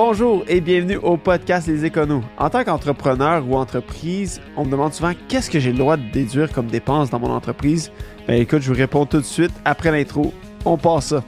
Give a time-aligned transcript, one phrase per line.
[0.00, 2.22] Bonjour et bienvenue au podcast Les Éconos.
[2.36, 6.08] En tant qu'entrepreneur ou entreprise, on me demande souvent qu'est-ce que j'ai le droit de
[6.12, 7.90] déduire comme dépenses dans mon entreprise?
[8.28, 10.32] Ben écoute, je vous réponds tout de suite après l'intro.
[10.64, 11.24] On passe ça.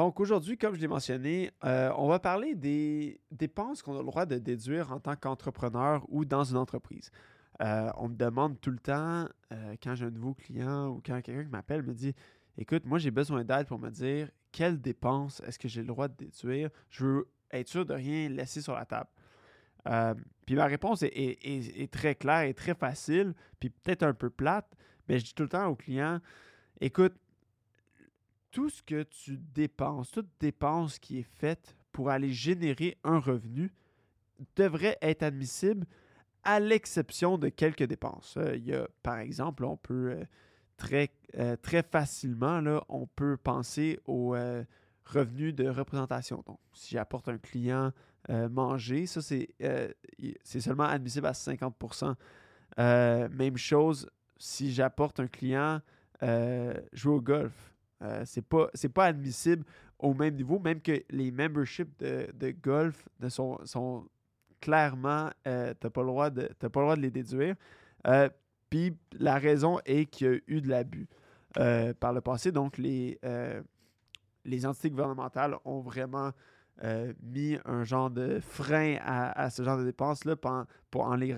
[0.00, 4.06] Donc aujourd'hui, comme je l'ai mentionné, euh, on va parler des dépenses qu'on a le
[4.06, 7.10] droit de déduire en tant qu'entrepreneur ou dans une entreprise.
[7.60, 11.20] Euh, on me demande tout le temps, euh, quand j'ai un nouveau client ou quand
[11.20, 12.14] quelqu'un qui m'appelle me dit
[12.56, 16.08] Écoute, moi j'ai besoin d'aide pour me dire quelles dépenses est-ce que j'ai le droit
[16.08, 16.70] de déduire?
[16.88, 19.10] Je veux être sûr de rien laisser sur la table.
[20.46, 24.74] puis ma réponse est, est, très claire et très facile, puis peut-être un peu plate,
[25.10, 26.20] mais je dis tout le temps au client
[26.80, 27.12] Écoute,
[28.50, 33.72] tout ce que tu dépenses, toute dépense qui est faite pour aller générer un revenu
[34.56, 35.86] devrait être admissible
[36.44, 38.36] à l'exception de quelques dépenses.
[38.36, 40.24] Euh, il y a, par exemple, on peut euh,
[40.76, 44.34] très, euh, très facilement, on peut penser aux
[45.04, 46.42] revenus de représentation.
[46.46, 47.92] Donc, si j'apporte un client
[48.28, 49.48] manger, ça, c'est,
[50.44, 52.14] c'est seulement admissible à 50%
[52.78, 55.80] Même chose, si j'apporte un client
[56.92, 57.69] jouer au golf,
[58.02, 59.64] euh, c'est pas, pas admissible
[59.98, 64.06] au même niveau, même que les memberships de, golf ne sont, sont
[64.60, 67.54] clairement, euh, tu n'as pas, le droit de, pas le droit de les déduire.
[68.06, 68.28] Euh,
[68.70, 71.08] puis la raison est qu'il y a eu de l'abus
[71.52, 72.52] par le passé.
[72.52, 73.18] Donc, les,
[74.44, 76.30] les entités gouvernementales ont vraiment
[77.20, 81.34] mis un genre de frein à, ce genre de dépenses-là pour, pour, en les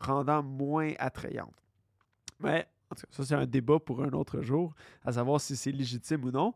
[0.00, 1.60] rendant moins attrayantes.
[2.38, 6.30] Mais ça, c'est un débat pour un autre jour, à savoir si c'est légitime ou
[6.30, 6.54] non.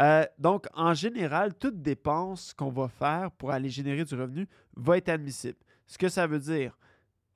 [0.00, 4.98] Euh, donc, en général, toute dépense qu'on va faire pour aller générer du revenu va
[4.98, 5.58] être admissible.
[5.86, 6.76] Ce que ça veut dire,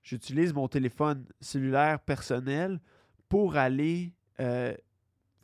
[0.03, 2.81] j'utilise mon téléphone cellulaire personnel
[3.29, 4.75] pour aller euh,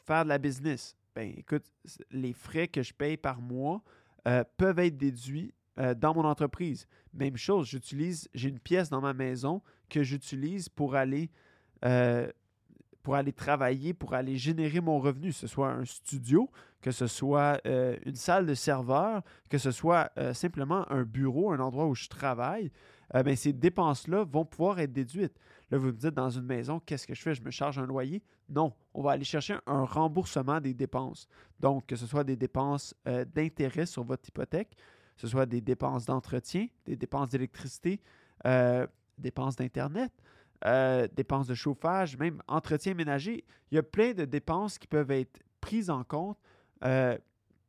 [0.07, 0.97] faire de la business.
[1.15, 1.65] Ben, écoute,
[2.11, 3.83] les frais que je paye par mois
[4.27, 5.53] euh, peuvent être déduits
[5.97, 6.87] dans mon entreprise.
[7.13, 11.33] Même chose, j'utilise, j'ai une pièce dans ma maison que j'utilise pour aller
[13.05, 16.51] pour aller travailler, pour aller générer mon revenu, que ce soit un studio,
[16.81, 21.53] que ce soit euh, une salle de serveur, que ce soit euh, simplement un bureau,
[21.53, 22.73] un endroit où je travaille,
[23.15, 25.39] euh, ben, ces dépenses-là vont pouvoir être déduites.
[25.71, 27.35] Là, vous me dites, dans une maison, qu'est-ce que je fais?
[27.35, 28.23] Je me charge un loyer?
[28.49, 31.29] Non, on va aller chercher un remboursement des dépenses.
[31.61, 32.95] Donc, que ce soit des dépenses
[33.35, 34.77] d'intérêt sur votre hypothèque,
[35.15, 38.01] que ce soit des dépenses d'entretien, des dépenses d'électricité,
[39.19, 40.13] dépenses d'Internet,
[40.67, 43.45] euh, dépenses de chauffage, même entretien ménager.
[43.71, 46.39] Il y a plein de dépenses qui peuvent être prises en compte
[46.85, 47.19] euh,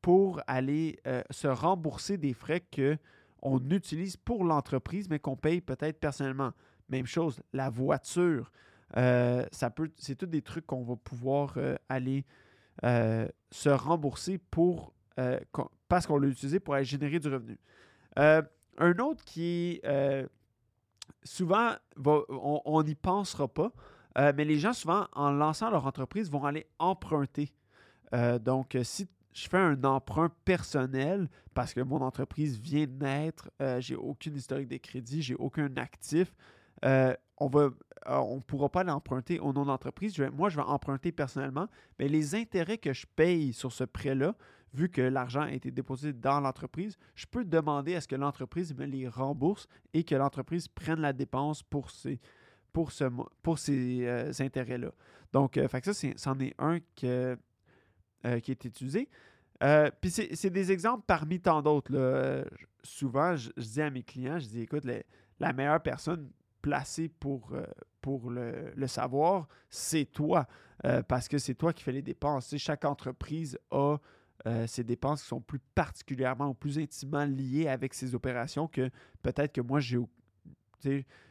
[0.01, 6.00] pour aller euh, se rembourser des frais qu'on utilise pour l'entreprise, mais qu'on paye peut-être
[6.00, 6.51] personnellement.
[6.88, 8.51] Même chose, la voiture.
[8.94, 11.57] c'est tous des trucs qu'on va pouvoir
[11.90, 12.23] aller
[12.84, 14.94] se rembourser pour
[15.88, 17.57] parce qu'on l'a utilisé pour aller générer du revenu.
[18.16, 19.81] un autre qui
[21.24, 23.72] souvent, on n'y pensera pas,
[24.18, 27.54] euh, mais les gens, souvent, en lançant leur entreprise, vont aller emprunter.
[28.14, 33.50] Euh, donc, si je fais un emprunt personnel parce que mon entreprise vient de naître,
[33.62, 36.34] euh, j'ai aucune historique de crédit, j'ai aucun actif,
[36.84, 37.70] on ne
[38.08, 40.18] on pourra pas l'emprunter au nom de l'entreprise.
[40.34, 41.68] Moi, je vais emprunter personnellement,
[42.00, 44.36] mais les intérêts que je paye sur ce prêt-là
[44.75, 48.75] vu que l'argent a été déposé dans l'entreprise, je peux demander à ce que l'entreprise
[48.75, 52.19] me les rembourse et que l'entreprise prenne la dépense pour ces,
[52.74, 52.91] pour
[53.41, 54.91] pour ces euh, intérêts-là.
[55.31, 57.38] Donc, euh, ça, c'en est, un que,
[58.25, 59.09] euh, qui est utilisé.
[60.02, 62.46] Puis c'est des exemples parmi tant d'autres.
[62.84, 64.84] souvent, je, dis à mes clients, je dis, écoute,
[65.40, 66.30] la meilleure personne
[66.62, 67.53] placée pour,
[68.02, 70.46] pour le, le savoir, c'est toi,
[71.08, 72.53] parce que c'est toi qui fais les dépenses.
[72.58, 73.97] chaque entreprise a
[74.47, 78.90] euh, ces dépenses qui sont plus particulièrement ou plus intimement liées avec ces opérations que
[79.23, 79.97] peut-être que moi, j'ai,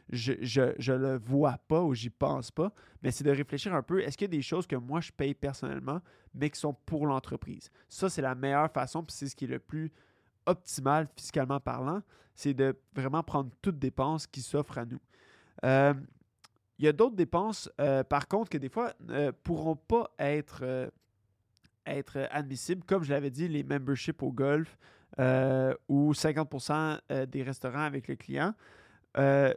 [0.09, 4.01] je ne le vois pas ou j'y pense pas, mais c'est de réfléchir un peu,
[4.01, 6.01] est-ce qu'il y a des choses que moi, je paye personnellement,
[6.33, 7.71] mais qui sont pour l'entreprise?
[7.87, 9.91] Ça, c'est la meilleure façon, puis c'est ce qui est le plus
[10.45, 12.01] optimal fiscalement parlant,
[12.33, 14.99] c'est de vraiment prendre toutes dépenses qui s'offrent à nous.
[15.63, 15.93] Euh,
[16.77, 20.91] il y a d'autres dépenses, euh, par contre, que des fois ne pourront pas être
[21.85, 24.77] être admissible, comme je l'avais dit, les memberships au golf
[25.19, 28.53] euh, ou 50% euh, des restaurants avec le client,
[29.17, 29.53] euh,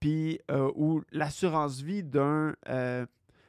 [0.00, 0.40] puis
[0.74, 2.54] ou l'assurance vie d'un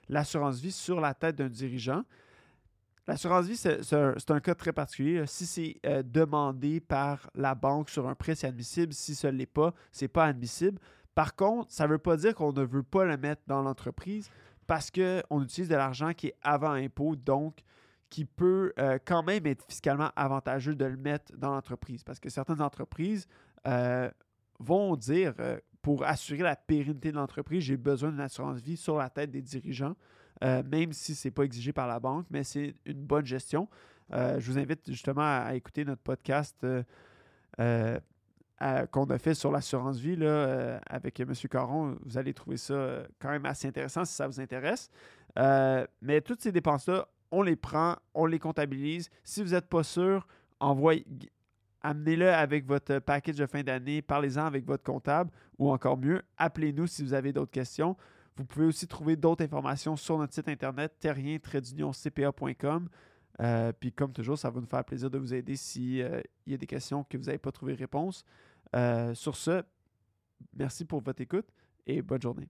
[0.09, 2.03] l'assurance vie sur la tête d'un dirigeant.
[3.05, 5.25] L'assurance vie, c'est un, cas très particulier.
[5.27, 8.93] Si c'est euh, demandé par la banque sur un prêt, c'est admissible.
[8.93, 10.79] Si ce ne l'est pas, ce n'est pas admissible.
[11.13, 14.29] Par contre, ça ne veut pas dire qu'on ne veut pas le mettre dans l'entreprise
[14.67, 17.57] parce qu'on utilise de l'argent qui est avant impôt, donc
[18.13, 22.03] qui peut euh, quand même être fiscalement avantageux de le mettre dans l'entreprise.
[22.03, 23.27] Parce que certaines entreprises
[23.65, 24.07] euh,
[24.59, 25.33] vont dire,
[25.81, 29.41] pour assurer la pérennité de l'entreprise, j'ai besoin d'une assurance vie sur la tête des
[29.41, 29.95] dirigeants.
[30.43, 33.67] Euh, même si ce n'est pas exigé par la banque, mais c'est une bonne gestion.
[34.11, 37.99] Euh, je vous invite justement à, écouter notre podcast euh,
[38.91, 41.33] qu'on a fait sur l'assurance vie là, avec M.
[41.49, 41.97] Caron.
[42.03, 44.89] Vous allez trouver ça quand même assez intéressant si ça vous intéresse.
[45.35, 49.09] mais toutes ces dépenses-là, on les prend, on les comptabilise.
[49.23, 50.27] Si vous n'êtes pas sûr,
[51.81, 56.85] amenez-le avec votre package de fin d'année, parlez-en avec votre comptable ou encore mieux, appelez-nous
[56.85, 57.97] si vous avez d'autres questions.
[58.35, 62.87] Vous pouvez aussi trouver d'autres informations sur notre site internet terrien-cpa.com.
[63.41, 66.53] Euh, puis comme toujours, ça va nous faire plaisir de vous aider s'il euh, y
[66.53, 68.23] a des questions que vous n'avez pas trouvé réponse.
[68.75, 69.63] Euh, sur ce,
[70.55, 71.47] merci pour votre écoute
[71.87, 72.47] et bonne journée.